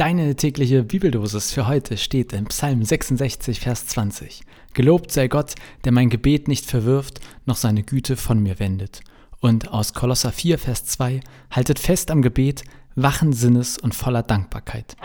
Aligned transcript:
Deine 0.00 0.34
tägliche 0.34 0.82
Bibeldosis 0.82 1.52
für 1.52 1.68
heute 1.68 1.98
steht 1.98 2.32
in 2.32 2.46
Psalm 2.46 2.82
66, 2.82 3.60
Vers 3.60 3.86
20. 3.88 4.40
Gelobt 4.72 5.12
sei 5.12 5.28
Gott, 5.28 5.56
der 5.84 5.92
mein 5.92 6.08
Gebet 6.08 6.48
nicht 6.48 6.64
verwirft, 6.64 7.20
noch 7.44 7.56
seine 7.56 7.82
Güte 7.82 8.16
von 8.16 8.42
mir 8.42 8.58
wendet. 8.58 9.02
Und 9.40 9.74
aus 9.74 9.92
Kolosser 9.92 10.32
4, 10.32 10.58
Vers 10.58 10.86
2, 10.86 11.20
haltet 11.50 11.78
fest 11.78 12.10
am 12.10 12.22
Gebet, 12.22 12.64
wachen 12.94 13.34
Sinnes 13.34 13.76
und 13.76 13.94
voller 13.94 14.22
Dankbarkeit. 14.22 14.96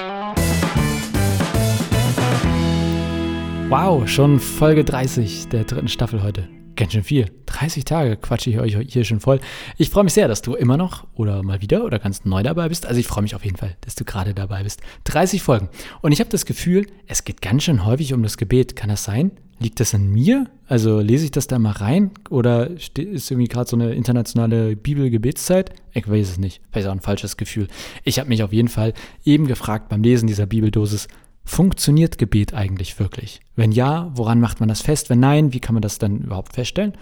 Wow, 3.68 4.08
schon 4.08 4.40
Folge 4.40 4.86
30 4.86 5.50
der 5.50 5.66
dritten 5.66 5.90
Staffel 5.90 6.24
heute. 6.24 6.48
Ganz 6.76 6.92
schön 6.92 7.04
viel. 7.04 7.32
30 7.46 7.86
Tage 7.86 8.18
quatsche 8.18 8.50
ich 8.50 8.60
euch 8.60 8.78
hier 8.88 9.06
schon 9.06 9.20
voll. 9.20 9.40
Ich 9.78 9.90
freue 9.90 10.04
mich 10.04 10.14
sehr, 10.14 10.28
dass 10.28 10.42
du 10.42 10.56
immer 10.56 10.76
noch 10.76 11.08
oder 11.14 11.42
mal 11.42 11.62
wieder 11.62 11.86
oder 11.86 12.00
ganz 12.00 12.26
neu 12.26 12.44
dabei 12.44 12.68
bist. 12.68 12.86
Also 12.86 13.00
ich 13.00 13.08
freue 13.08 13.22
mich 13.22 13.36
auf 13.36 13.46
jeden 13.46 13.56
Fall, 13.56 13.78
dass 13.82 13.96
du 13.96 14.04
gerade 14.04 14.34
dabei 14.34 14.64
bist. 14.64 14.82
30 15.06 15.42
Folgen. 15.42 15.70
Und 16.02 16.12
ich 16.12 16.20
habe 16.20 16.30
das 16.30 16.46
Gefühl, 16.46 16.88
es 17.08 17.24
geht 17.24 17.42
ganz 17.42 17.64
schön 17.64 17.86
häufig 17.86 18.14
um 18.14 18.24
das 18.24 18.38
Gebet. 18.38 18.76
Kann 18.76 18.90
das 18.90 19.06
sein? 19.06 19.32
Liegt 19.58 19.80
das 19.80 19.96
an 19.96 20.10
mir? 20.10 20.48
Also 20.68 21.00
lese 21.00 21.24
ich 21.24 21.32
das 21.32 21.48
da 21.48 21.60
mal 21.60 21.72
rein? 21.72 22.12
Oder 22.30 22.72
ist 22.72 22.98
irgendwie 22.98 23.48
gerade 23.48 23.70
so 23.70 23.78
eine 23.78 23.94
internationale 23.94 24.76
Bibelgebetszeit? 24.76 25.72
Ich 25.94 26.10
weiß 26.10 26.32
es 26.32 26.38
nicht. 26.38 26.62
Vielleicht 26.72 26.90
auch 26.90 26.92
ein 26.92 27.00
falsches 27.00 27.38
Gefühl. 27.38 27.70
Ich 28.04 28.20
habe 28.20 28.28
mich 28.28 28.44
auf 28.44 28.52
jeden 28.52 28.68
Fall 28.68 28.94
eben 29.24 29.48
gefragt 29.48 29.88
beim 29.88 30.04
Lesen 30.04 30.28
dieser 30.28 30.46
Bibeldosis, 30.46 31.08
Funktioniert 31.46 32.18
Gebet 32.18 32.54
eigentlich 32.54 33.00
wirklich? 33.00 33.40
Wenn 33.56 33.72
ja, 33.72 34.12
woran 34.16 34.40
macht 34.40 34.60
man 34.60 34.68
das 34.68 34.82
fest? 34.82 35.10
Wenn 35.10 35.20
nein, 35.20 35.54
wie 35.54 35.60
kann 35.60 35.76
man 35.76 35.82
das 35.82 36.00
dann 36.00 36.20
überhaupt 36.22 36.54
feststellen? 36.54 36.94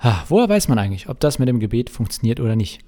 Ha, 0.00 0.24
woher 0.28 0.48
weiß 0.48 0.68
man 0.68 0.78
eigentlich, 0.78 1.08
ob 1.08 1.20
das 1.20 1.38
mit 1.38 1.48
dem 1.48 1.60
Gebet 1.60 1.88
funktioniert 1.88 2.40
oder 2.40 2.56
nicht? 2.56 2.80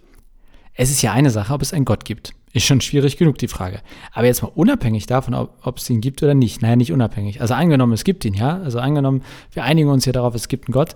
Es 0.75 0.91
ist 0.91 1.03
ja 1.03 1.13
eine 1.13 1.31
Sache, 1.31 1.55
ob 1.55 1.63
es 1.63 1.73
einen 1.73 1.85
Gott 1.85 2.05
gibt. 2.05 2.35
Ist 2.53 2.67
schon 2.67 2.81
schwierig 2.81 3.17
genug 3.17 3.39
die 3.39 3.49
Frage. 3.49 3.81
Aber 4.13 4.27
jetzt 4.27 4.43
mal 4.43 4.51
unabhängig 4.55 5.07
davon, 5.07 5.35
ob, 5.35 5.57
ob 5.63 5.79
es 5.79 5.89
ihn 5.89 6.01
gibt 6.01 6.23
oder 6.23 6.35
nicht. 6.35 6.63
Naja, 6.63 6.77
nicht 6.77 6.93
unabhängig. 6.93 7.41
Also 7.41 7.55
angenommen, 7.55 7.93
es 7.93 8.05
gibt 8.05 8.25
ihn, 8.25 8.35
ja. 8.35 8.59
Also 8.59 8.79
angenommen, 8.79 9.23
wir 9.53 9.65
einigen 9.65 9.89
uns 9.89 10.05
ja 10.05 10.13
darauf, 10.13 10.35
es 10.35 10.49
gibt 10.49 10.69
einen 10.69 10.73
Gott. 10.73 10.95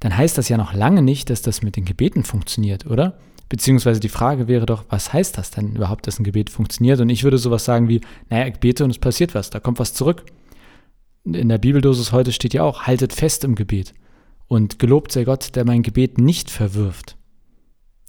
Dann 0.00 0.16
heißt 0.16 0.38
das 0.38 0.48
ja 0.48 0.56
noch 0.56 0.74
lange 0.74 1.02
nicht, 1.02 1.28
dass 1.28 1.42
das 1.42 1.62
mit 1.62 1.76
den 1.76 1.84
Gebeten 1.84 2.24
funktioniert, 2.24 2.86
oder? 2.86 3.18
Beziehungsweise 3.54 4.00
die 4.00 4.08
Frage 4.08 4.48
wäre 4.48 4.66
doch, 4.66 4.84
was 4.88 5.12
heißt 5.12 5.38
das 5.38 5.52
denn 5.52 5.76
überhaupt, 5.76 6.08
dass 6.08 6.18
ein 6.18 6.24
Gebet 6.24 6.50
funktioniert? 6.50 6.98
Und 6.98 7.08
ich 7.08 7.22
würde 7.22 7.38
sowas 7.38 7.64
sagen 7.64 7.88
wie, 7.88 8.00
naja, 8.28 8.48
ich 8.48 8.58
bete 8.58 8.82
und 8.82 8.90
es 8.90 8.98
passiert 8.98 9.32
was, 9.32 9.48
da 9.48 9.60
kommt 9.60 9.78
was 9.78 9.94
zurück. 9.94 10.24
In 11.22 11.48
der 11.48 11.58
Bibeldosis 11.58 12.10
heute 12.10 12.32
steht 12.32 12.52
ja 12.52 12.64
auch, 12.64 12.82
haltet 12.82 13.12
fest 13.12 13.44
im 13.44 13.54
Gebet. 13.54 13.94
Und 14.48 14.80
gelobt 14.80 15.12
sei 15.12 15.22
Gott, 15.22 15.54
der 15.54 15.64
mein 15.64 15.84
Gebet 15.84 16.18
nicht 16.18 16.50
verwirft. 16.50 17.16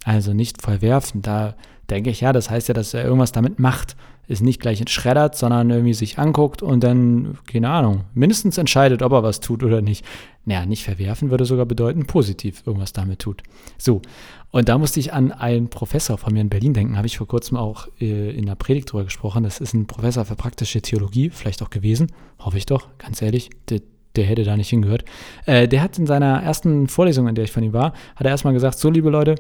Also 0.06 0.34
nicht 0.34 0.62
verwerfen. 0.62 1.22
Da 1.24 1.56
denke 1.90 2.12
ich, 2.12 2.22
ja, 2.22 2.32
das 2.32 2.50
heißt 2.50 2.68
ja, 2.68 2.74
dass 2.74 2.94
er 2.94 3.04
irgendwas 3.04 3.32
damit 3.32 3.60
macht. 3.60 3.98
Ist 4.28 4.42
nicht 4.42 4.60
gleich 4.60 4.84
schreddert, 4.88 5.36
sondern 5.36 5.70
irgendwie 5.70 5.94
sich 5.94 6.18
anguckt 6.18 6.64
und 6.64 6.84
dann, 6.84 7.38
keine 7.46 7.70
Ahnung, 7.70 8.06
mindestens 8.16 8.58
entscheidet, 8.58 9.04
ob 9.04 9.12
er 9.12 9.22
was 9.22 9.40
tut 9.40 9.64
oder 9.64 9.82
nicht. 9.82 10.04
Naja, 10.46 10.66
nicht 10.66 10.84
verwerfen 10.84 11.30
würde 11.30 11.46
sogar 11.46 11.66
bedeuten, 11.66 12.08
positiv 12.08 12.64
irgendwas 12.66 12.94
damit 12.94 13.20
tut. 13.20 13.44
So, 13.78 14.02
und 14.50 14.70
da 14.70 14.78
musste 14.80 15.00
ich 15.00 15.14
an 15.14 15.32
einen 15.32 15.70
Professor 15.70 16.18
von 16.18 16.34
mir 16.34 16.42
in 16.42 16.50
Berlin 16.50 16.74
denken, 16.74 16.98
habe 16.98 17.08
ich 17.08 17.18
vor 17.18 17.28
kurzem 17.28 17.58
auch 17.58 17.88
äh, 18.00 18.32
in 18.32 18.48
der 18.48 18.56
Predigt 18.56 18.92
drüber 18.92 19.04
gesprochen. 19.04 19.44
Das 19.44 19.60
ist 19.60 19.74
ein 19.74 19.86
Professor 19.86 20.26
für 20.26 20.36
praktische 20.36 20.82
Theologie, 20.82 21.30
vielleicht 21.30 21.62
auch 21.62 21.70
gewesen, 21.70 22.12
hoffe 22.40 22.58
ich 22.58 22.66
doch, 22.66 22.88
ganz 22.98 23.22
ehrlich. 23.22 23.50
Der, 23.70 23.82
der 24.16 24.26
hätte 24.26 24.44
da 24.44 24.58
nicht 24.58 24.70
hingehört. 24.70 25.06
Äh, 25.46 25.68
der 25.68 25.84
hat 25.84 26.00
in 26.00 26.08
seiner 26.08 26.42
ersten 26.42 26.88
Vorlesung, 26.88 27.28
in 27.28 27.36
der 27.36 27.44
ich 27.44 27.52
von 27.52 27.64
ihm 27.64 27.74
war, 27.74 27.94
hat 28.16 28.26
er 28.26 28.30
erstmal 28.30 28.54
gesagt, 28.54 28.80
so 28.80 28.90
liebe 28.90 29.10
Leute, 29.10 29.36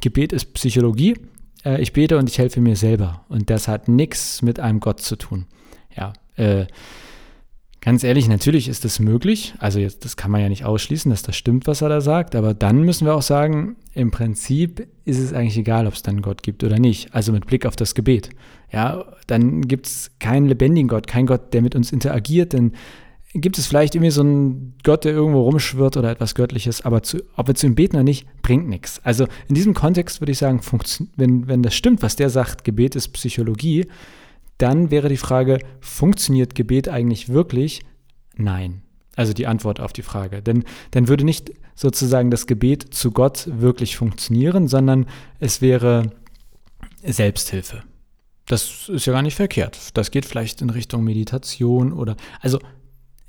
Gebet 0.00 0.32
ist 0.32 0.54
Psychologie, 0.54 1.16
äh, 1.64 1.80
ich 1.80 1.92
bete 1.92 2.18
und 2.18 2.28
ich 2.28 2.38
helfe 2.38 2.60
mir 2.60 2.76
selber. 2.76 3.24
Und 3.28 3.50
das 3.50 3.68
hat 3.68 3.88
nichts 3.88 4.42
mit 4.42 4.60
einem 4.60 4.80
Gott 4.80 5.00
zu 5.00 5.16
tun. 5.16 5.46
Ja, 5.96 6.12
äh, 6.36 6.66
Ganz 7.82 8.04
ehrlich, 8.04 8.28
natürlich 8.28 8.68
ist 8.68 8.84
das 8.84 9.00
möglich. 9.00 9.54
Also 9.58 9.78
jetzt, 9.78 10.04
das 10.04 10.18
kann 10.18 10.30
man 10.30 10.42
ja 10.42 10.50
nicht 10.50 10.66
ausschließen, 10.66 11.10
dass 11.10 11.22
das 11.22 11.34
stimmt, 11.34 11.66
was 11.66 11.80
er 11.80 11.88
da 11.88 12.02
sagt. 12.02 12.36
Aber 12.36 12.52
dann 12.52 12.82
müssen 12.82 13.06
wir 13.06 13.14
auch 13.14 13.22
sagen, 13.22 13.76
im 13.94 14.10
Prinzip 14.10 14.86
ist 15.06 15.18
es 15.18 15.32
eigentlich 15.32 15.56
egal, 15.56 15.86
ob 15.86 15.94
es 15.94 16.02
dann 16.02 16.20
Gott 16.20 16.42
gibt 16.42 16.62
oder 16.62 16.78
nicht. 16.78 17.14
Also 17.14 17.32
mit 17.32 17.46
Blick 17.46 17.64
auf 17.64 17.76
das 17.76 17.94
Gebet. 17.94 18.30
Ja, 18.70 19.06
dann 19.26 19.62
gibt 19.62 19.86
es 19.86 20.10
keinen 20.18 20.46
lebendigen 20.46 20.88
Gott, 20.88 21.06
keinen 21.06 21.26
Gott, 21.26 21.54
der 21.54 21.62
mit 21.62 21.74
uns 21.74 21.90
interagiert. 21.90 22.52
Dann 22.52 22.72
gibt 23.32 23.58
es 23.58 23.66
vielleicht 23.66 23.94
irgendwie 23.94 24.10
so 24.10 24.22
einen 24.22 24.74
Gott, 24.82 25.04
der 25.04 25.12
irgendwo 25.12 25.42
rumschwirrt 25.42 25.96
oder 25.96 26.10
etwas 26.10 26.34
Göttliches. 26.34 26.84
Aber 26.84 27.02
zu, 27.02 27.22
ob 27.36 27.46
wir 27.46 27.54
zu 27.54 27.66
ihm 27.66 27.74
beten 27.74 27.96
oder 27.96 28.02
nicht, 28.02 28.26
bringt 28.42 28.68
nichts. 28.68 29.00
Also 29.04 29.26
in 29.48 29.54
diesem 29.54 29.74
Kontext 29.74 30.20
würde 30.20 30.32
ich 30.32 30.38
sagen, 30.38 30.60
wenn, 31.16 31.46
wenn 31.46 31.62
das 31.62 31.74
stimmt, 31.74 32.02
was 32.02 32.16
der 32.16 32.30
sagt, 32.30 32.64
Gebet 32.64 32.96
ist 32.96 33.08
Psychologie, 33.10 33.86
dann 34.58 34.90
wäre 34.90 35.08
die 35.08 35.16
Frage, 35.16 35.58
funktioniert 35.80 36.54
Gebet 36.54 36.88
eigentlich 36.88 37.28
wirklich? 37.28 37.82
Nein. 38.36 38.82
Also 39.16 39.32
die 39.32 39.46
Antwort 39.46 39.80
auf 39.80 39.92
die 39.92 40.02
Frage. 40.02 40.42
Denn 40.42 40.64
dann 40.90 41.08
würde 41.08 41.24
nicht 41.24 41.52
sozusagen 41.74 42.30
das 42.30 42.46
Gebet 42.46 42.92
zu 42.94 43.12
Gott 43.12 43.48
wirklich 43.50 43.96
funktionieren, 43.96 44.66
sondern 44.66 45.06
es 45.38 45.62
wäre 45.62 46.10
Selbsthilfe. 47.02 47.82
Das 48.46 48.88
ist 48.88 49.06
ja 49.06 49.12
gar 49.12 49.22
nicht 49.22 49.36
verkehrt. 49.36 49.96
Das 49.96 50.10
geht 50.10 50.26
vielleicht 50.26 50.60
in 50.60 50.70
Richtung 50.70 51.04
Meditation 51.04 51.92
oder, 51.92 52.16
also 52.40 52.58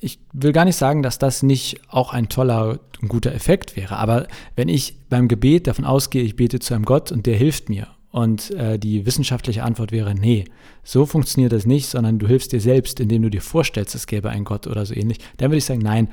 ich 0.01 0.19
will 0.34 0.51
gar 0.51 0.66
nicht 0.66 0.75
sagen, 0.75 1.03
dass 1.03 1.19
das 1.19 1.44
nicht 1.44 1.79
auch 1.88 2.12
ein 2.12 2.28
toller 2.28 2.79
und 3.01 3.07
guter 3.07 3.34
Effekt 3.34 3.75
wäre, 3.78 3.97
aber 3.97 4.28
wenn 4.56 4.67
ich 4.67 4.95
beim 5.09 5.28
Gebet 5.28 5.67
davon 5.67 5.85
ausgehe, 5.85 6.23
ich 6.23 6.35
bete 6.35 6.59
zu 6.59 6.73
einem 6.73 6.85
Gott 6.85 7.12
und 7.12 7.25
der 7.25 7.38
hilft 7.38 7.69
mir 7.69 7.88
und 8.09 8.51
äh, 8.51 8.78
die 8.78 9.06
wissenschaftliche 9.06 9.63
Antwort 9.63 9.91
wäre, 9.91 10.13
nee, 10.16 10.45
so 10.84 11.06
funktioniert 11.06 11.53
das 11.53 11.66
nicht, 11.66 11.88
sondern 11.88 12.19
du 12.19 12.28
hilfst 12.28 12.51
dir 12.51 12.59
selbst, 12.59 13.00
indem 13.00 13.22
du 13.22 13.29
dir 13.29 13.41
vorstellst, 13.41 13.95
es 13.95 14.07
gäbe 14.07 14.29
einen 14.29 14.44
Gott 14.44 14.67
oder 14.67 14.85
so 14.85 14.95
ähnlich. 14.95 15.19
Dann 15.38 15.51
würde 15.51 15.59
ich 15.59 15.66
sagen, 15.66 15.81
nein, 15.81 16.09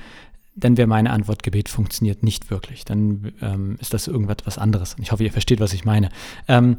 dann 0.55 0.77
wäre 0.77 0.89
meine 0.89 1.11
Antwort, 1.11 1.43
Gebet 1.43 1.69
funktioniert 1.69 2.23
nicht 2.23 2.51
wirklich. 2.51 2.85
Dann 2.85 3.33
ähm, 3.41 3.77
ist 3.81 3.95
das 3.95 4.07
irgendwas 4.09 4.59
anderes. 4.59 4.95
Und 4.95 5.03
ich 5.03 5.13
hoffe, 5.13 5.25
ihr 5.25 5.33
versteht, 5.33 5.61
was 5.61 5.73
ich 5.73 5.85
meine. 5.85 6.11
Ähm, 6.49 6.77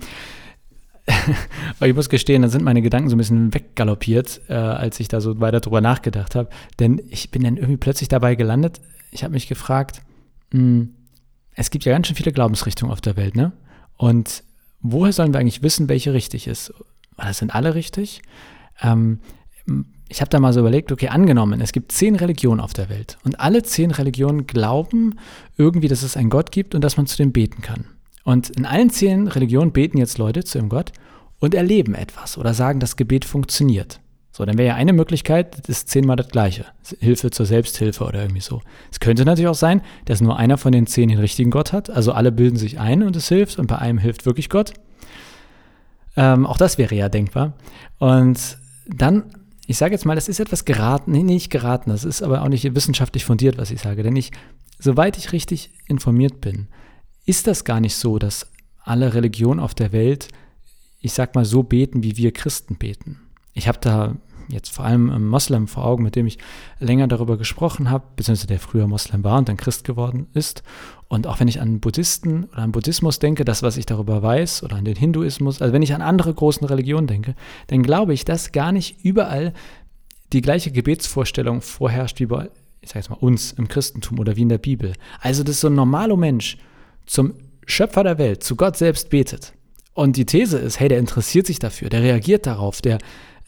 aber 1.77 1.87
ich 1.87 1.95
muss 1.95 2.09
gestehen, 2.09 2.41
dann 2.41 2.51
sind 2.51 2.63
meine 2.63 2.81
Gedanken 2.81 3.09
so 3.09 3.15
ein 3.15 3.17
bisschen 3.17 3.53
weggaloppiert, 3.53 4.41
äh, 4.49 4.53
als 4.53 4.99
ich 4.99 5.07
da 5.07 5.21
so 5.21 5.39
weiter 5.39 5.59
drüber 5.59 5.81
nachgedacht 5.81 6.35
habe. 6.35 6.49
Denn 6.79 7.01
ich 7.09 7.31
bin 7.31 7.43
dann 7.43 7.57
irgendwie 7.57 7.77
plötzlich 7.77 8.09
dabei 8.09 8.35
gelandet. 8.35 8.81
Ich 9.11 9.23
habe 9.23 9.33
mich 9.33 9.47
gefragt, 9.47 10.01
mh, 10.51 10.59
hm, 10.59 10.93
es 11.55 11.71
gibt 11.71 11.83
ja 11.83 11.91
ganz 11.91 12.07
schön 12.07 12.15
viele 12.15 12.31
Glaubensrichtungen 12.31 12.91
auf 12.91 13.01
der 13.01 13.17
Welt, 13.17 13.35
ne? 13.35 13.51
Und 13.97 14.43
woher 14.79 15.11
sollen 15.11 15.33
wir 15.33 15.41
eigentlich 15.41 15.61
wissen, 15.61 15.89
welche 15.89 16.13
richtig 16.13 16.47
ist? 16.47 16.73
Das 17.17 17.39
sind 17.39 17.53
alle 17.53 17.75
richtig? 17.75 18.21
Ähm, 18.81 19.19
ich 20.07 20.21
habe 20.21 20.29
da 20.29 20.39
mal 20.39 20.53
so 20.53 20.61
überlegt, 20.61 20.91
okay, 20.91 21.09
angenommen, 21.09 21.61
es 21.61 21.71
gibt 21.71 21.91
zehn 21.91 22.15
Religionen 22.15 22.59
auf 22.59 22.73
der 22.73 22.89
Welt 22.89 23.17
und 23.23 23.39
alle 23.39 23.61
zehn 23.61 23.91
Religionen 23.91 24.47
glauben 24.47 25.19
irgendwie, 25.57 25.87
dass 25.87 26.01
es 26.01 26.17
einen 26.17 26.29
Gott 26.29 26.51
gibt 26.51 26.73
und 26.75 26.83
dass 26.83 26.97
man 26.97 27.05
zu 27.07 27.17
dem 27.17 27.31
beten 27.31 27.61
kann. 27.61 27.85
Und 28.23 28.49
in 28.49 28.65
allen 28.65 28.89
zehn 28.89 29.27
Religionen 29.27 29.71
beten 29.71 29.97
jetzt 29.97 30.17
Leute 30.17 30.43
zu 30.43 30.57
dem 30.57 30.69
Gott 30.69 30.91
und 31.39 31.53
erleben 31.53 31.95
etwas 31.95 32.37
oder 32.37 32.53
sagen, 32.53 32.79
das 32.79 32.95
Gebet 32.95 33.25
funktioniert. 33.25 33.99
So, 34.31 34.45
dann 34.45 34.57
wäre 34.57 34.69
ja 34.69 34.75
eine 34.75 34.93
Möglichkeit, 34.93 35.57
das 35.59 35.67
ist 35.69 35.89
zehnmal 35.89 36.15
das 36.15 36.29
Gleiche. 36.29 36.65
Hilfe 36.99 37.29
zur 37.29 37.45
Selbsthilfe 37.45 38.05
oder 38.05 38.21
irgendwie 38.21 38.41
so. 38.41 38.61
Es 38.89 38.99
könnte 38.99 39.25
natürlich 39.25 39.49
auch 39.49 39.55
sein, 39.55 39.81
dass 40.05 40.21
nur 40.21 40.37
einer 40.37 40.57
von 40.57 40.71
den 40.71 40.87
zehn 40.87 41.09
den 41.09 41.19
richtigen 41.19 41.51
Gott 41.51 41.73
hat. 41.73 41.89
Also 41.89 42.13
alle 42.13 42.31
bilden 42.31 42.55
sich 42.55 42.79
ein 42.79 43.03
und 43.03 43.15
es 43.15 43.27
hilft 43.27 43.59
und 43.59 43.67
bei 43.67 43.79
einem 43.79 43.97
hilft 43.97 44.25
wirklich 44.25 44.49
Gott. 44.49 44.73
Ähm, 46.15 46.45
auch 46.45 46.57
das 46.57 46.77
wäre 46.77 46.95
ja 46.95 47.09
denkbar. 47.09 47.53
Und 47.97 48.57
dann, 48.87 49.25
ich 49.67 49.77
sage 49.77 49.93
jetzt 49.93 50.05
mal, 50.05 50.15
das 50.15 50.29
ist 50.29 50.39
etwas 50.39 50.63
geraten, 50.63 51.11
nee, 51.11 51.23
nicht 51.23 51.49
geraten, 51.49 51.89
das 51.89 52.05
ist 52.05 52.21
aber 52.21 52.41
auch 52.43 52.49
nicht 52.49 52.75
wissenschaftlich 52.75 53.25
fundiert, 53.25 53.57
was 53.57 53.71
ich 53.71 53.81
sage. 53.81 54.03
Denn 54.03 54.15
ich, 54.15 54.31
soweit 54.77 55.17
ich 55.17 55.31
richtig 55.31 55.71
informiert 55.87 56.39
bin, 56.39 56.67
ist 57.25 57.47
das 57.47 57.65
gar 57.65 57.79
nicht 57.79 57.95
so, 57.95 58.19
dass 58.19 58.49
alle 58.83 59.13
Religionen 59.13 59.59
auf 59.59 59.75
der 59.75 59.91
Welt, 59.91 60.29
ich 61.01 61.13
sag 61.13 61.35
mal, 61.35 61.45
so 61.45 61.63
beten, 61.63 62.03
wie 62.03 62.17
wir 62.17 62.31
Christen 62.31 62.75
beten. 62.75 63.19
Ich 63.53 63.67
habe 63.67 63.79
da 63.81 64.15
jetzt 64.49 64.71
vor 64.71 64.85
allem 64.85 65.09
ein 65.09 65.25
Moslem 65.25 65.67
vor 65.67 65.85
Augen, 65.85 66.03
mit 66.03 66.15
dem 66.15 66.25
ich 66.25 66.39
länger 66.79 67.07
darüber 67.07 67.37
gesprochen 67.37 67.89
habe, 67.89 68.05
beziehungsweise 68.15 68.47
der 68.47 68.59
früher 68.59 68.87
Moslem 68.87 69.23
war 69.23 69.37
und 69.37 69.47
dann 69.47 69.57
Christ 69.57 69.83
geworden 69.83 70.27
ist. 70.33 70.63
Und 71.07 71.27
auch 71.27 71.39
wenn 71.39 71.47
ich 71.47 71.61
an 71.61 71.79
Buddhisten 71.79 72.45
oder 72.45 72.59
an 72.59 72.71
Buddhismus 72.71 73.19
denke, 73.19 73.45
das, 73.45 73.63
was 73.63 73.77
ich 73.77 73.85
darüber 73.85 74.21
weiß, 74.21 74.63
oder 74.63 74.75
an 74.75 74.85
den 74.85 74.95
Hinduismus, 74.95 75.61
also 75.61 75.73
wenn 75.73 75.81
ich 75.81 75.93
an 75.93 76.01
andere 76.01 76.33
großen 76.33 76.65
Religionen 76.65 77.07
denke, 77.07 77.35
dann 77.67 77.83
glaube 77.83 78.13
ich, 78.13 78.25
dass 78.25 78.51
gar 78.51 78.71
nicht 78.71 79.03
überall 79.03 79.53
die 80.33 80.41
gleiche 80.41 80.71
Gebetsvorstellung 80.71 81.61
vorherrscht 81.61 82.19
wie 82.19 82.25
bei, 82.25 82.49
ich 82.81 82.89
sage 82.89 82.99
jetzt 82.99 83.09
mal, 83.09 83.17
uns 83.17 83.51
im 83.51 83.67
Christentum 83.67 84.19
oder 84.19 84.35
wie 84.35 84.43
in 84.43 84.49
der 84.49 84.57
Bibel. 84.57 84.93
Also, 85.19 85.43
dass 85.43 85.61
so 85.61 85.67
ein 85.67 85.75
normaler 85.75 86.17
Mensch 86.17 86.57
zum 87.05 87.33
Schöpfer 87.65 88.03
der 88.03 88.17
Welt, 88.17 88.43
zu 88.43 88.55
Gott 88.55 88.77
selbst 88.77 89.09
betet. 89.09 89.53
Und 89.99 90.15
die 90.15 90.25
These 90.25 90.57
ist, 90.57 90.79
hey, 90.79 90.87
der 90.87 90.97
interessiert 90.97 91.45
sich 91.45 91.59
dafür, 91.59 91.89
der 91.89 92.01
reagiert 92.01 92.47
darauf, 92.47 92.79
der 92.79 92.99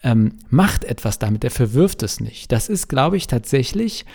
ähm, 0.03 0.33
macht 0.50 0.83
etwas 0.83 1.18
damit, 1.18 1.44
der 1.44 1.50
verwirft 1.50 2.03
es 2.03 2.19
nicht. 2.19 2.51
Das 2.51 2.68
ist, 2.68 2.89
glaube 2.89 3.15
ich, 3.15 3.27
tatsächlich 3.27 4.06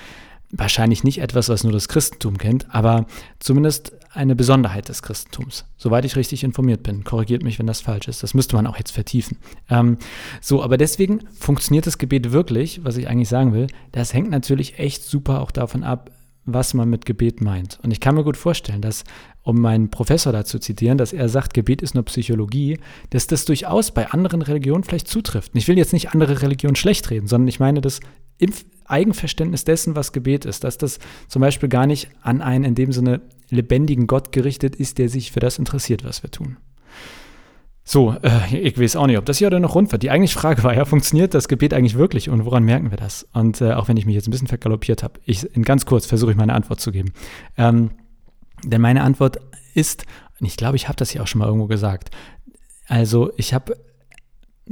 wahrscheinlich 0.50 1.02
nicht 1.02 1.22
etwas, 1.22 1.48
was 1.48 1.64
nur 1.64 1.72
das 1.72 1.88
Christentum 1.88 2.36
kennt, 2.36 2.66
aber 2.74 3.06
zumindest 3.38 3.92
eine 4.12 4.36
Besonderheit 4.36 4.90
des 4.90 5.02
Christentums, 5.02 5.64
soweit 5.78 6.04
ich 6.04 6.16
richtig 6.16 6.44
informiert 6.44 6.82
bin. 6.82 7.04
Korrigiert 7.04 7.42
mich, 7.42 7.58
wenn 7.58 7.66
das 7.66 7.80
falsch 7.80 8.06
ist. 8.06 8.22
Das 8.22 8.34
müsste 8.34 8.56
man 8.56 8.66
auch 8.66 8.76
jetzt 8.76 8.92
vertiefen. 8.92 9.38
Ähm, 9.70 9.96
so, 10.42 10.62
aber 10.62 10.76
deswegen 10.76 11.20
funktioniert 11.38 11.86
das 11.86 11.96
Gebet 11.96 12.32
wirklich, 12.32 12.84
was 12.84 12.98
ich 12.98 13.08
eigentlich 13.08 13.30
sagen 13.30 13.54
will. 13.54 13.68
Das 13.92 14.12
hängt 14.12 14.28
natürlich 14.28 14.78
echt 14.78 15.04
super 15.04 15.40
auch 15.40 15.52
davon 15.52 15.84
ab, 15.84 16.10
was 16.46 16.74
man 16.74 16.88
mit 16.88 17.04
Gebet 17.04 17.40
meint. 17.40 17.78
Und 17.82 17.90
ich 17.90 18.00
kann 18.00 18.14
mir 18.14 18.24
gut 18.24 18.36
vorstellen, 18.36 18.80
dass, 18.80 19.04
um 19.42 19.60
meinen 19.60 19.90
Professor 19.90 20.32
da 20.32 20.44
zu 20.44 20.58
zitieren, 20.58 20.96
dass 20.96 21.12
er 21.12 21.28
sagt, 21.28 21.54
Gebet 21.54 21.82
ist 21.82 21.94
nur 21.94 22.04
Psychologie, 22.04 22.78
dass 23.10 23.26
das 23.26 23.44
durchaus 23.44 23.90
bei 23.90 24.10
anderen 24.10 24.42
Religionen 24.42 24.84
vielleicht 24.84 25.08
zutrifft. 25.08 25.52
Und 25.52 25.58
ich 25.58 25.68
will 25.68 25.76
jetzt 25.76 25.92
nicht 25.92 26.10
andere 26.10 26.42
Religionen 26.42 26.76
schlecht 26.76 27.10
reden, 27.10 27.26
sondern 27.26 27.48
ich 27.48 27.60
meine 27.60 27.80
das 27.80 28.00
im 28.38 28.52
Eigenverständnis 28.84 29.64
dessen, 29.64 29.96
was 29.96 30.12
Gebet 30.12 30.44
ist, 30.44 30.62
dass 30.62 30.78
das 30.78 31.00
zum 31.28 31.40
Beispiel 31.40 31.68
gar 31.68 31.86
nicht 31.86 32.08
an 32.22 32.40
einen 32.40 32.64
in 32.64 32.74
dem 32.76 32.92
Sinne 32.92 33.22
lebendigen 33.50 34.06
Gott 34.06 34.32
gerichtet 34.32 34.76
ist, 34.76 34.98
der 34.98 35.08
sich 35.08 35.32
für 35.32 35.40
das 35.40 35.58
interessiert, 35.58 36.04
was 36.04 36.22
wir 36.22 36.30
tun. 36.30 36.56
So, 37.88 38.16
äh, 38.20 38.56
ich 38.58 38.80
weiß 38.80 38.96
auch 38.96 39.06
nicht, 39.06 39.16
ob 39.16 39.24
das 39.26 39.38
hier 39.38 39.46
oder 39.46 39.60
noch 39.60 39.76
rund 39.76 39.92
wird. 39.92 40.02
Die 40.02 40.10
eigentliche 40.10 40.36
Frage 40.36 40.64
war 40.64 40.74
ja, 40.74 40.84
funktioniert 40.84 41.34
das 41.34 41.46
Gebet 41.46 41.72
eigentlich 41.72 41.96
wirklich 41.96 42.28
und 42.28 42.44
woran 42.44 42.64
merken 42.64 42.90
wir 42.90 42.98
das? 42.98 43.28
Und 43.32 43.60
äh, 43.60 43.74
auch 43.74 43.86
wenn 43.86 43.96
ich 43.96 44.04
mich 44.06 44.16
jetzt 44.16 44.26
ein 44.26 44.32
bisschen 44.32 44.48
vergaloppiert 44.48 45.04
habe, 45.04 45.20
ich 45.24 45.54
in 45.54 45.62
ganz 45.62 45.86
kurz 45.86 46.04
versuche 46.04 46.32
ich 46.32 46.36
meine 46.36 46.52
Antwort 46.52 46.80
zu 46.80 46.90
geben. 46.90 47.12
Ähm, 47.56 47.92
denn 48.64 48.80
meine 48.80 49.02
Antwort 49.02 49.38
ist, 49.74 50.04
und 50.40 50.46
ich 50.46 50.56
glaube, 50.56 50.74
ich 50.74 50.88
habe 50.88 50.96
das 50.96 51.10
hier 51.10 51.22
auch 51.22 51.28
schon 51.28 51.38
mal 51.38 51.46
irgendwo 51.46 51.68
gesagt. 51.68 52.10
Also 52.88 53.30
ich 53.36 53.54
habe 53.54 53.76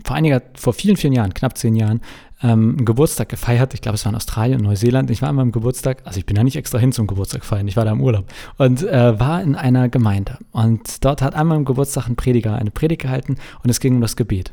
vor 0.02 0.16
einiger, 0.16 0.42
vor 0.56 0.72
vielen, 0.72 0.96
vielen 0.96 1.12
Jahren, 1.12 1.34
knapp 1.34 1.56
zehn 1.56 1.76
Jahren, 1.76 2.00
ähm, 2.42 2.76
einen 2.76 2.84
Geburtstag 2.84 3.28
gefeiert. 3.28 3.74
Ich 3.74 3.80
glaube, 3.80 3.94
es 3.94 4.04
war 4.04 4.10
in 4.10 4.16
Australien 4.16 4.58
und 4.60 4.66
Neuseeland. 4.66 5.10
Ich 5.10 5.22
war 5.22 5.28
an 5.28 5.36
meinem 5.36 5.52
Geburtstag, 5.52 6.02
also 6.04 6.18
ich 6.18 6.26
bin 6.26 6.36
ja 6.36 6.42
nicht 6.42 6.56
extra 6.56 6.78
hin 6.78 6.92
zum 6.92 7.06
Geburtstag 7.06 7.44
feiern, 7.44 7.68
ich 7.68 7.76
war 7.76 7.84
da 7.84 7.92
im 7.92 8.00
Urlaub 8.00 8.26
und 8.58 8.82
äh, 8.82 9.18
war 9.18 9.42
in 9.42 9.54
einer 9.54 9.88
Gemeinde. 9.88 10.38
Und 10.50 11.04
dort 11.04 11.22
hat 11.22 11.34
an 11.34 11.46
meinem 11.46 11.64
Geburtstag 11.64 12.08
ein 12.08 12.16
Prediger 12.16 12.56
eine 12.56 12.70
Predigt 12.70 13.02
gehalten 13.02 13.36
und 13.62 13.70
es 13.70 13.80
ging 13.80 13.94
um 13.94 14.00
das 14.00 14.16
Gebet. 14.16 14.50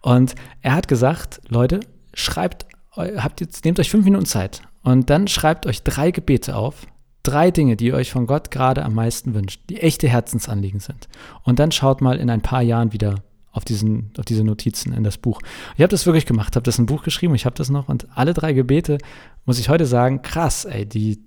Und 0.00 0.34
er 0.60 0.74
hat 0.74 0.88
gesagt, 0.88 1.40
Leute, 1.48 1.80
schreibt, 2.12 2.66
habt 2.96 3.40
jetzt, 3.40 3.64
nehmt 3.64 3.78
euch 3.78 3.90
fünf 3.90 4.04
Minuten 4.04 4.26
Zeit 4.26 4.62
und 4.82 5.08
dann 5.08 5.28
schreibt 5.28 5.66
euch 5.66 5.82
drei 5.84 6.10
Gebete 6.10 6.56
auf, 6.56 6.86
drei 7.22 7.50
Dinge, 7.50 7.76
die 7.76 7.86
ihr 7.86 7.94
euch 7.94 8.10
von 8.10 8.26
Gott 8.26 8.50
gerade 8.50 8.84
am 8.84 8.94
meisten 8.94 9.34
wünscht, 9.34 9.60
die 9.68 9.80
echte 9.80 10.08
Herzensanliegen 10.08 10.80
sind. 10.80 11.08
Und 11.44 11.58
dann 11.58 11.70
schaut 11.70 12.00
mal 12.00 12.18
in 12.18 12.30
ein 12.30 12.40
paar 12.40 12.62
Jahren 12.62 12.92
wieder 12.92 13.22
auf, 13.60 13.64
diesen, 13.66 14.10
auf 14.18 14.24
diese 14.24 14.42
Notizen 14.42 14.94
in 14.94 15.04
das 15.04 15.18
Buch. 15.18 15.42
Ich 15.76 15.82
habe 15.82 15.90
das 15.90 16.06
wirklich 16.06 16.24
gemacht, 16.24 16.56
habe 16.56 16.64
das 16.64 16.78
in 16.78 16.84
ein 16.84 16.86
Buch 16.86 17.02
geschrieben, 17.02 17.34
ich 17.34 17.44
habe 17.44 17.56
das 17.56 17.68
noch 17.68 17.88
und 17.88 18.06
alle 18.16 18.32
drei 18.32 18.54
Gebete, 18.54 18.96
muss 19.44 19.58
ich 19.58 19.68
heute 19.68 19.84
sagen, 19.84 20.22
krass, 20.22 20.64
ey, 20.64 20.86
die, 20.86 21.20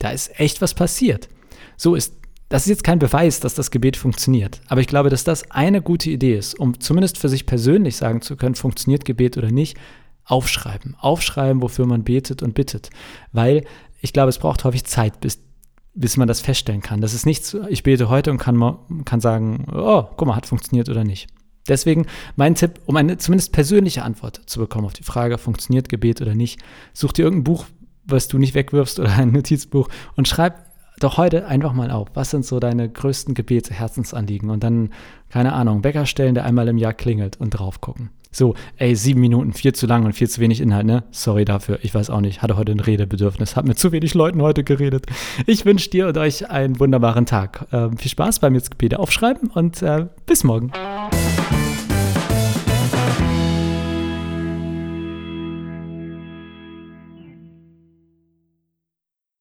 da 0.00 0.10
ist 0.10 0.38
echt 0.40 0.60
was 0.60 0.74
passiert. 0.74 1.28
So 1.76 1.94
ist, 1.94 2.14
das 2.48 2.62
ist 2.62 2.70
jetzt 2.70 2.84
kein 2.84 2.98
Beweis, 2.98 3.38
dass 3.38 3.54
das 3.54 3.70
Gebet 3.70 3.96
funktioniert, 3.96 4.60
aber 4.66 4.80
ich 4.80 4.88
glaube, 4.88 5.10
dass 5.10 5.22
das 5.22 5.48
eine 5.52 5.80
gute 5.80 6.10
Idee 6.10 6.36
ist, 6.36 6.58
um 6.58 6.80
zumindest 6.80 7.18
für 7.18 7.28
sich 7.28 7.46
persönlich 7.46 7.96
sagen 7.96 8.20
zu 8.20 8.36
können, 8.36 8.56
funktioniert 8.56 9.04
Gebet 9.04 9.36
oder 9.36 9.52
nicht, 9.52 9.76
aufschreiben. 10.24 10.96
Aufschreiben, 10.98 11.62
wofür 11.62 11.86
man 11.86 12.02
betet 12.02 12.42
und 12.42 12.54
bittet. 12.54 12.90
Weil 13.30 13.64
ich 14.00 14.12
glaube, 14.12 14.30
es 14.30 14.38
braucht 14.38 14.64
häufig 14.64 14.82
Zeit, 14.84 15.20
bis 15.20 15.38
bis 15.96 16.18
man 16.18 16.28
das 16.28 16.40
feststellen 16.40 16.82
kann. 16.82 17.00
Das 17.00 17.14
ist 17.14 17.24
nichts, 17.24 17.56
ich 17.70 17.82
bete 17.82 18.08
heute 18.10 18.30
und 18.30 18.36
kann, 18.36 18.76
kann 19.06 19.20
sagen, 19.20 19.66
oh, 19.74 20.04
guck 20.16 20.28
mal, 20.28 20.36
hat 20.36 20.46
funktioniert 20.46 20.88
oder 20.90 21.04
nicht. 21.04 21.26
Deswegen 21.68 22.06
mein 22.36 22.54
Tipp, 22.54 22.80
um 22.86 22.96
eine 22.96 23.18
zumindest 23.18 23.52
persönliche 23.52 24.02
Antwort 24.02 24.40
zu 24.46 24.60
bekommen 24.60 24.86
auf 24.86 24.92
die 24.92 25.02
Frage, 25.02 25.38
funktioniert 25.38 25.88
Gebet 25.88 26.20
oder 26.20 26.34
nicht, 26.34 26.60
such 26.92 27.12
dir 27.12 27.24
irgendein 27.24 27.44
Buch, 27.44 27.66
was 28.04 28.28
du 28.28 28.38
nicht 28.38 28.54
wegwirfst 28.54 28.98
oder 28.98 29.14
ein 29.16 29.32
Notizbuch 29.32 29.88
und 30.14 30.28
schreib 30.28 30.65
doch 31.00 31.16
heute 31.16 31.46
einfach 31.46 31.72
mal 31.72 31.90
auf, 31.90 32.08
was 32.14 32.30
sind 32.30 32.44
so 32.44 32.60
deine 32.60 32.88
größten 32.88 33.34
Gebete, 33.34 33.74
Herzensanliegen 33.74 34.50
und 34.50 34.62
dann, 34.64 34.90
keine 35.28 35.52
Ahnung, 35.52 35.82
Bäcker 35.82 36.06
stellen, 36.06 36.34
der 36.34 36.44
einmal 36.44 36.68
im 36.68 36.78
Jahr 36.78 36.94
klingelt 36.94 37.38
und 37.38 37.50
drauf 37.50 37.80
gucken. 37.80 38.10
So, 38.36 38.54
ey, 38.76 38.94
sieben 38.94 39.20
Minuten, 39.20 39.54
viel 39.54 39.72
zu 39.72 39.86
lang 39.86 40.04
und 40.04 40.12
viel 40.12 40.28
zu 40.28 40.42
wenig 40.42 40.60
Inhalt, 40.60 40.84
ne? 40.84 41.04
Sorry 41.10 41.46
dafür, 41.46 41.78
ich 41.82 41.94
weiß 41.94 42.10
auch 42.10 42.20
nicht, 42.20 42.42
hatte 42.42 42.58
heute 42.58 42.72
ein 42.72 42.80
Redebedürfnis, 42.80 43.56
hat 43.56 43.66
mit 43.66 43.78
zu 43.78 43.92
wenig 43.92 44.12
Leuten 44.12 44.42
heute 44.42 44.62
geredet. 44.62 45.06
Ich 45.46 45.64
wünsche 45.64 45.88
dir 45.88 46.08
und 46.08 46.18
euch 46.18 46.50
einen 46.50 46.78
wunderbaren 46.78 47.24
Tag. 47.24 47.66
Ähm, 47.72 47.96
viel 47.96 48.10
Spaß 48.10 48.40
beim 48.40 48.54
jetzt 48.54 48.70
Gebete 48.70 48.98
aufschreiben 48.98 49.48
und 49.48 49.80
äh, 49.80 50.06
bis 50.26 50.44
morgen. 50.44 50.70